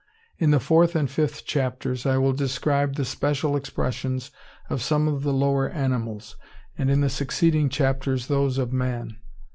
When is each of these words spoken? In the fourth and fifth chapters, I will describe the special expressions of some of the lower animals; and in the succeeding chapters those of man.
In 0.39 0.49
the 0.49 0.59
fourth 0.59 0.95
and 0.95 1.07
fifth 1.07 1.45
chapters, 1.45 2.07
I 2.07 2.17
will 2.17 2.33
describe 2.33 2.95
the 2.95 3.05
special 3.05 3.55
expressions 3.55 4.31
of 4.67 4.81
some 4.81 5.07
of 5.07 5.21
the 5.21 5.31
lower 5.31 5.69
animals; 5.69 6.37
and 6.75 6.89
in 6.89 7.01
the 7.01 7.07
succeeding 7.09 7.69
chapters 7.69 8.25
those 8.25 8.57
of 8.57 8.73
man. 8.73 9.17